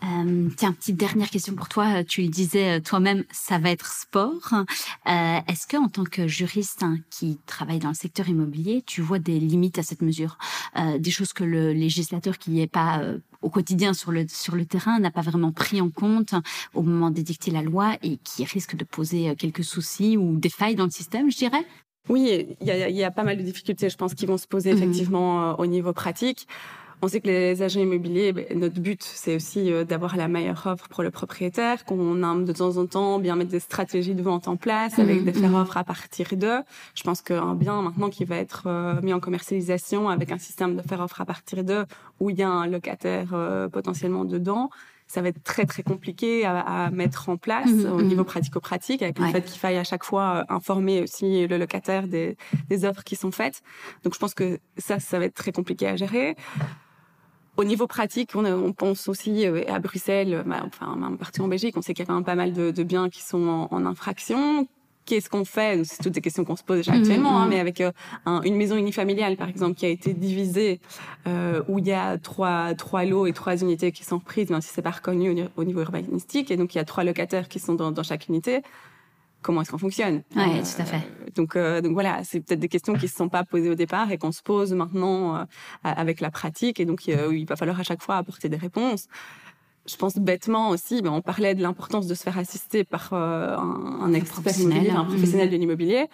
Euh, 0.02 0.48
tiens, 0.56 0.72
petite 0.72 0.96
dernière 0.96 1.30
question 1.30 1.54
pour 1.54 1.68
toi. 1.68 2.04
Tu 2.04 2.22
le 2.22 2.28
disais 2.28 2.78
euh, 2.78 2.80
toi-même, 2.80 3.24
ça 3.30 3.58
va 3.58 3.70
être 3.70 3.90
sport. 3.90 4.52
Euh, 4.52 5.38
Est-ce 5.48 5.66
que, 5.66 5.76
en 5.76 5.88
tant 5.88 6.04
que 6.04 6.26
juriste 6.26 6.82
hein, 6.82 6.98
qui 7.10 7.38
travaille 7.46 7.78
dans 7.78 7.88
le 7.88 7.94
secteur 7.94 8.28
immobilier, 8.28 8.82
tu 8.84 9.00
vois 9.00 9.18
des 9.18 9.38
limites 9.38 9.78
à 9.78 9.82
cette 9.82 10.02
mesure, 10.02 10.36
euh, 10.76 10.98
des 10.98 11.10
choses 11.10 11.32
que 11.32 11.44
le 11.44 11.72
législateur 11.72 12.38
qui 12.38 12.50
n'est 12.50 12.66
pas 12.66 12.98
euh, 12.98 13.18
au 13.40 13.50
quotidien 13.50 13.94
sur 13.94 14.10
le 14.10 14.26
sur 14.28 14.56
le 14.56 14.66
terrain 14.66 14.98
n'a 14.98 15.10
pas 15.10 15.22
vraiment 15.22 15.52
pris 15.52 15.80
en 15.80 15.90
compte 15.90 16.34
au 16.74 16.82
moment 16.82 17.10
d'édicter 17.10 17.50
la 17.50 17.62
loi 17.62 17.96
et 18.02 18.18
qui 18.18 18.44
risque 18.44 18.76
de 18.76 18.84
poser 18.84 19.34
quelques 19.36 19.64
soucis 19.64 20.16
ou 20.16 20.36
des 20.36 20.50
failles 20.50 20.76
dans 20.76 20.84
le 20.84 20.90
système, 20.90 21.30
je 21.30 21.36
dirais? 21.36 21.64
Oui, 22.08 22.46
il 22.60 22.66
y 22.66 22.70
a, 22.70 22.88
y 22.90 23.02
a, 23.02 23.10
pas 23.10 23.22
mal 23.22 23.38
de 23.38 23.42
difficultés, 23.42 23.88
je 23.88 23.96
pense, 23.96 24.14
qui 24.14 24.26
vont 24.26 24.36
se 24.36 24.46
poser 24.46 24.72
mmh 24.72 24.76
effectivement 24.76 25.58
au 25.58 25.64
niveau 25.64 25.94
pratique. 25.94 26.46
On 27.04 27.08
sait 27.08 27.20
que 27.20 27.26
les 27.26 27.60
agents 27.60 27.80
immobiliers, 27.80 28.32
ben, 28.32 28.46
notre 28.54 28.80
but, 28.80 29.02
c'est 29.02 29.36
aussi 29.36 29.70
euh, 29.70 29.84
d'avoir 29.84 30.16
la 30.16 30.26
meilleure 30.26 30.66
offre 30.66 30.88
pour 30.88 31.02
le 31.02 31.10
propriétaire, 31.10 31.84
qu'on 31.84 32.22
a 32.22 32.34
de 32.34 32.52
temps 32.52 32.78
en 32.78 32.86
temps 32.86 33.18
bien 33.18 33.36
mettre 33.36 33.50
des 33.50 33.60
stratégies 33.60 34.14
de 34.14 34.22
vente 34.22 34.48
en 34.48 34.56
place 34.56 34.98
avec 34.98 35.20
mmh, 35.20 35.24
des 35.26 35.32
faire 35.34 35.50
mmh. 35.50 35.54
offres 35.54 35.76
à 35.76 35.84
partir 35.84 36.28
d'eux. 36.32 36.62
Je 36.94 37.02
pense 37.02 37.20
qu'un 37.20 37.54
bien 37.56 37.82
maintenant 37.82 38.08
qui 38.08 38.24
va 38.24 38.36
être 38.36 38.62
euh, 38.68 39.02
mis 39.02 39.12
en 39.12 39.20
commercialisation 39.20 40.08
avec 40.08 40.32
un 40.32 40.38
système 40.38 40.76
de 40.76 40.80
faire 40.80 41.00
offre 41.00 41.20
à 41.20 41.26
partir 41.26 41.62
d'eux 41.62 41.84
où 42.20 42.30
il 42.30 42.38
y 42.38 42.42
a 42.42 42.48
un 42.48 42.66
locataire 42.66 43.32
euh, 43.34 43.68
potentiellement 43.68 44.24
dedans, 44.24 44.70
ça 45.06 45.20
va 45.20 45.28
être 45.28 45.42
très 45.42 45.66
très 45.66 45.82
compliqué 45.82 46.46
à, 46.46 46.90
mettre 46.90 47.28
en 47.28 47.36
place 47.36 47.70
mmh, 47.70 47.92
au 47.92 48.00
niveau 48.00 48.24
pratico-pratique, 48.24 49.02
avec 49.02 49.18
le 49.18 49.26
fait 49.26 49.42
qu'il 49.42 49.60
faille 49.60 49.76
à 49.76 49.84
chaque 49.84 50.04
fois 50.04 50.46
informer 50.48 51.02
aussi 51.02 51.46
le 51.46 51.58
locataire 51.58 52.08
des, 52.08 52.38
des 52.70 52.86
offres 52.86 53.04
qui 53.04 53.14
sont 53.14 53.30
faites. 53.30 53.60
Donc 54.04 54.14
je 54.14 54.18
pense 54.18 54.32
que 54.32 54.58
ça, 54.78 55.00
ça 55.00 55.18
va 55.18 55.26
être 55.26 55.34
très 55.34 55.52
compliqué 55.52 55.86
à 55.86 55.96
gérer. 55.96 56.34
Au 57.56 57.64
niveau 57.64 57.86
pratique, 57.86 58.30
on, 58.34 58.44
on 58.44 58.72
pense 58.72 59.08
aussi 59.08 59.46
euh, 59.46 59.62
à 59.68 59.78
Bruxelles, 59.78 60.42
bah, 60.46 60.64
enfin 60.66 60.96
même 60.96 61.16
partout 61.16 61.42
en 61.42 61.48
Belgique, 61.48 61.76
on 61.76 61.82
sait 61.82 61.94
qu'il 61.94 62.04
y 62.04 62.06
a 62.06 62.08
quand 62.08 62.14
même 62.14 62.24
pas 62.24 62.34
mal 62.34 62.52
de, 62.52 62.70
de 62.70 62.82
biens 62.82 63.08
qui 63.08 63.22
sont 63.22 63.48
en, 63.48 63.68
en 63.70 63.86
infraction. 63.86 64.66
Qu'est-ce 65.06 65.28
qu'on 65.28 65.44
fait? 65.44 65.84
C'est 65.84 66.02
toutes 66.02 66.14
des 66.14 66.22
questions 66.22 66.44
qu'on 66.44 66.56
se 66.56 66.64
pose 66.64 66.78
déjà 66.78 66.92
mhm, 66.92 67.00
actuellement, 67.00 67.38
hein, 67.38 67.44
mhm. 67.44 67.50
mais 67.50 67.60
avec 67.60 67.80
euh, 67.80 67.92
un, 68.26 68.40
une 68.42 68.56
maison 68.56 68.76
unifamiliale, 68.76 69.36
par 69.36 69.48
exemple, 69.48 69.74
qui 69.74 69.84
a 69.84 69.90
été 69.90 70.14
divisée, 70.14 70.80
euh, 71.26 71.62
où 71.68 71.78
il 71.78 71.86
y 71.86 71.92
a 71.92 72.18
trois, 72.18 72.74
trois 72.74 73.04
lots 73.04 73.26
et 73.26 73.32
trois 73.32 73.56
unités 73.56 73.92
qui 73.92 74.02
sont 74.02 74.18
reprises, 74.18 74.50
même 74.50 74.62
si 74.62 74.70
c'est 74.72 74.82
pas 74.82 74.90
reconnu 74.90 75.30
au, 75.30 75.60
au, 75.60 75.64
niveau 75.64 75.82
urbanistique, 75.82 76.50
et 76.50 76.56
donc 76.56 76.74
il 76.74 76.78
y 76.78 76.80
a 76.80 76.84
trois 76.84 77.04
locataires 77.04 77.48
qui 77.48 77.60
sont 77.60 77.74
dans, 77.74 77.92
dans 77.92 78.02
chaque 78.02 78.28
unité 78.28 78.62
comment 79.44 79.62
est-ce 79.62 79.70
qu'on 79.70 79.78
fonctionne. 79.78 80.22
Oui, 80.34 80.42
euh, 80.42 80.62
tout 80.62 80.82
à 80.82 80.84
fait. 80.84 81.02
Donc, 81.36 81.54
euh, 81.54 81.80
donc 81.80 81.92
voilà, 81.92 82.24
c'est 82.24 82.40
peut-être 82.40 82.58
des 82.58 82.68
questions 82.68 82.94
qui 82.94 83.06
se 83.06 83.14
sont 83.14 83.28
pas 83.28 83.44
posées 83.44 83.70
au 83.70 83.74
départ 83.74 84.10
et 84.10 84.18
qu'on 84.18 84.32
se 84.32 84.42
pose 84.42 84.72
maintenant 84.72 85.36
euh, 85.36 85.44
avec 85.84 86.20
la 86.20 86.30
pratique. 86.30 86.80
Et 86.80 86.86
donc, 86.86 87.06
il 87.06 87.46
va 87.46 87.54
falloir 87.54 87.78
à 87.78 87.82
chaque 87.84 88.02
fois 88.02 88.16
apporter 88.16 88.48
des 88.48 88.56
réponses. 88.56 89.06
Je 89.86 89.96
pense 89.96 90.16
bêtement 90.16 90.70
aussi, 90.70 91.02
ben, 91.02 91.12
on 91.12 91.20
parlait 91.20 91.54
de 91.54 91.62
l'importance 91.62 92.06
de 92.06 92.14
se 92.14 92.22
faire 92.22 92.38
assister 92.38 92.84
par 92.84 93.12
un, 93.12 94.00
un 94.00 94.12
expert 94.14 94.40
professionnel, 94.40 94.90
un 94.90 95.04
professionnel 95.04 95.50
de 95.50 95.56
l'immobilier 95.56 96.08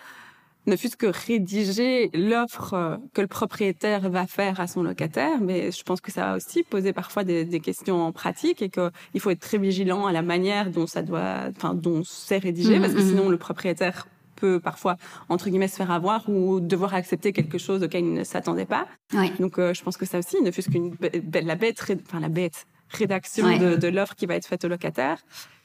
ne 0.67 0.77
fût-ce 0.77 0.97
que 0.97 1.07
rédiger 1.07 2.11
l'offre 2.13 2.99
que 3.15 3.21
le 3.21 3.27
propriétaire 3.27 4.11
va 4.11 4.27
faire 4.27 4.61
à 4.61 4.67
son 4.67 4.83
locataire, 4.83 5.41
mais 5.41 5.73
je 5.73 5.83
pense 5.83 6.01
que 6.01 6.13
ça 6.13 6.27
va 6.27 6.37
aussi 6.37 6.63
poser 6.63 6.93
parfois 6.93 7.25
des, 7.25 7.45
des 7.45 7.61
questions 7.61 8.03
en 8.03 8.13
pratique 8.13 8.63
et 8.63 8.69
qu'il 8.69 9.21
faut 9.21 9.31
être 9.31 9.41
très 9.41 9.59
vigilant 9.59 10.07
à 10.07 10.13
la 10.13 10.23
manière 10.23 10.71
dont 10.71 10.87
ça 10.87 11.03
doit, 11.03 11.49
enfin 11.57 11.75
dont 11.75 12.03
c'est 12.05 12.39
rédigé, 12.39 12.79
mmh, 12.79 12.83
parce 12.83 12.95
que 12.95 13.01
mmh. 13.01 13.09
sinon 13.09 13.29
le 13.29 13.39
propriétaire 13.39 14.07
peut 14.37 14.61
parfois 14.61 14.97
entre 15.29 15.51
guillemets 15.51 15.69
se 15.69 15.77
faire 15.77 15.91
avoir 15.91 16.29
ou 16.29 16.61
devoir 16.61 16.95
accepter 16.95 17.33
quelque 17.33 17.59
chose 17.59 17.83
auquel 17.83 18.05
il 18.05 18.15
ne 18.15 18.25
s'attendait 18.25 18.67
pas. 18.67 18.87
Oui. 19.15 19.31
Donc 19.39 19.59
euh, 19.59 19.75
je 19.75 19.83
pense 19.83 19.97
que 19.97 20.07
ça 20.07 20.19
aussi, 20.19 20.41
ne 20.43 20.51
fût-ce 20.51 20.71
qu'une 20.71 20.95
la 21.35 21.55
bête, 21.57 21.83
enfin 22.07 22.21
la 22.21 22.29
bête 22.29 22.67
rédaction 22.91 23.47
ouais. 23.47 23.59
de, 23.59 23.77
de 23.77 23.89
l'offre 23.89 24.15
qui 24.15 24.27
va 24.27 24.35
être 24.35 24.47
faite 24.47 24.65
au 24.65 24.69
locataire, 24.69 25.19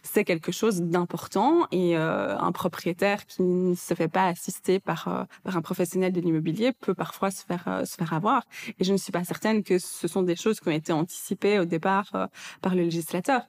c'est 0.05 0.23
quelque 0.23 0.51
chose 0.51 0.81
d'important 0.81 1.67
et 1.71 1.97
euh, 1.97 2.37
un 2.37 2.51
propriétaire 2.51 3.25
qui 3.25 3.41
ne 3.41 3.75
se 3.75 3.93
fait 3.93 4.07
pas 4.07 4.27
assister 4.27 4.79
par, 4.79 5.07
euh, 5.07 5.23
par 5.43 5.57
un 5.57 5.61
professionnel 5.61 6.13
de 6.13 6.21
l'immobilier 6.21 6.71
peut 6.73 6.93
parfois 6.93 7.31
se 7.31 7.43
faire 7.43 7.63
euh, 7.67 7.85
se 7.85 7.95
faire 7.95 8.13
avoir 8.13 8.43
et 8.79 8.83
je 8.83 8.91
ne 8.91 8.97
suis 8.97 9.11
pas 9.11 9.23
certaine 9.23 9.63
que 9.63 9.79
ce 9.79 10.07
sont 10.07 10.21
des 10.21 10.35
choses 10.35 10.59
qui 10.59 10.67
ont 10.67 10.71
été 10.71 10.93
anticipées 10.93 11.59
au 11.59 11.65
départ 11.65 12.11
euh, 12.13 12.27
par 12.61 12.75
le 12.75 12.83
législateur 12.83 13.41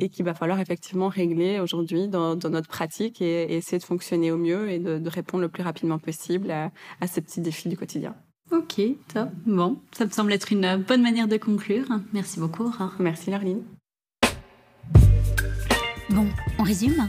et 0.00 0.08
qu'il 0.08 0.24
va 0.24 0.34
falloir 0.34 0.60
effectivement 0.60 1.08
régler 1.08 1.60
aujourd'hui 1.60 2.08
dans, 2.08 2.36
dans, 2.36 2.50
notre 2.50 2.68
pratique 2.68 3.22
et, 3.22 3.44
et, 3.44 3.56
essayer 3.56 3.78
de 3.78 3.84
fonctionner 3.84 4.30
au 4.30 4.36
mieux 4.36 4.70
et 4.70 4.78
de, 4.78 4.98
de 4.98 5.08
répondre 5.08 5.42
le 5.42 5.48
plus 5.48 5.62
rapidement 5.62 5.98
possible 5.98 6.50
à, 6.50 6.70
à 7.00 7.06
ces 7.06 7.22
petits 7.22 7.40
défis 7.40 7.68
du 7.68 7.76
quotidien. 7.76 8.14
Ok, 8.62 8.80
top. 9.12 9.28
Bon, 9.44 9.78
ça 9.92 10.04
me 10.04 10.10
semble 10.10 10.32
être 10.32 10.52
une 10.52 10.76
bonne 10.76 11.02
manière 11.02 11.26
de 11.26 11.36
conclure. 11.36 11.86
Merci 12.12 12.38
beaucoup. 12.38 12.72
Merci 13.00 13.30
Laureline. 13.30 13.62
Bon, 16.10 16.28
on 16.58 16.62
résume 16.62 17.08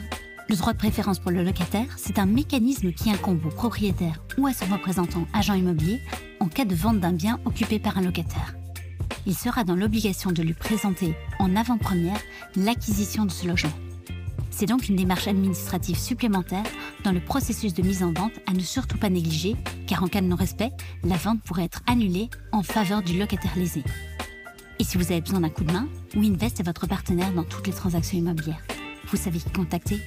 Le 0.49 0.55
droit 0.55 0.73
de 0.73 0.77
préférence 0.77 1.19
pour 1.19 1.31
le 1.31 1.43
locataire, 1.43 1.87
c'est 1.97 2.17
un 2.17 2.25
mécanisme 2.25 2.91
qui 2.91 3.11
incombe 3.11 3.45
au 3.45 3.49
propriétaire 3.49 4.19
ou 4.37 4.47
à 4.47 4.53
son 4.53 4.65
représentant 4.65 5.27
agent 5.33 5.53
immobilier 5.53 5.99
en 6.39 6.47
cas 6.47 6.65
de 6.65 6.75
vente 6.75 6.99
d'un 6.99 7.13
bien 7.13 7.39
occupé 7.45 7.77
par 7.79 7.97
un 7.97 8.01
locataire. 8.01 8.55
Il 9.27 9.35
sera 9.35 9.63
dans 9.63 9.75
l'obligation 9.75 10.31
de 10.31 10.41
lui 10.41 10.53
présenter 10.53 11.15
en 11.39 11.55
avant-première 11.55 12.19
l'acquisition 12.55 13.25
de 13.25 13.31
ce 13.31 13.47
logement. 13.47 13.71
C'est 14.55 14.67
donc 14.67 14.87
une 14.87 14.95
démarche 14.95 15.27
administrative 15.27 15.97
supplémentaire 15.97 16.63
dans 17.03 17.11
le 17.11 17.19
processus 17.19 17.73
de 17.73 17.81
mise 17.81 18.03
en 18.03 18.13
vente 18.13 18.33
à 18.47 18.53
ne 18.53 18.59
surtout 18.59 18.97
pas 18.97 19.09
négliger, 19.09 19.55
car 19.87 20.03
en 20.03 20.07
cas 20.07 20.21
de 20.21 20.27
non-respect, 20.27 20.71
la 21.03 21.17
vente 21.17 21.41
pourrait 21.41 21.65
être 21.65 21.81
annulée 21.87 22.29
en 22.51 22.61
faveur 22.61 23.01
du 23.01 23.17
locataire 23.17 23.57
lésé. 23.57 23.83
Et 24.79 24.83
si 24.83 24.97
vous 24.97 25.11
avez 25.11 25.21
besoin 25.21 25.39
d'un 25.39 25.49
coup 25.49 25.63
de 25.63 25.71
main, 25.71 25.87
WinVest 26.15 26.59
est 26.59 26.63
votre 26.63 26.87
partenaire 26.87 27.33
dans 27.33 27.43
toutes 27.43 27.67
les 27.67 27.73
transactions 27.73 28.17
immobilières 28.17 28.63
vous 29.13 29.17
savez 29.17 29.37
qui 29.37 29.49
contacter. 29.51 29.99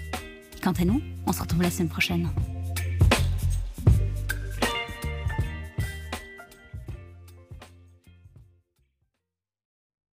Quant 0.63 0.73
à 0.73 0.85
nous, 0.85 1.01
on 1.27 1.33
se 1.33 1.41
retrouve 1.41 1.63
la 1.63 1.71
semaine 1.71 1.89
prochaine. 1.89 2.29